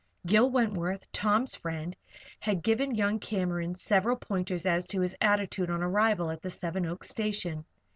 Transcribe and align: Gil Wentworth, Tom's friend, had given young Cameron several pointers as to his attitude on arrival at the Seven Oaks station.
Gil 0.25 0.49
Wentworth, 0.49 1.11
Tom's 1.11 1.55
friend, 1.55 1.95
had 2.39 2.63
given 2.63 2.95
young 2.95 3.19
Cameron 3.19 3.75
several 3.75 4.15
pointers 4.15 4.65
as 4.65 4.87
to 4.87 4.99
his 5.01 5.15
attitude 5.21 5.69
on 5.69 5.83
arrival 5.83 6.31
at 6.31 6.41
the 6.41 6.49
Seven 6.49 6.87
Oaks 6.87 7.07
station. 7.07 7.63